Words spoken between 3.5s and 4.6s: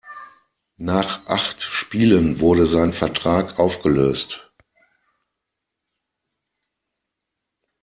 aufgelöst.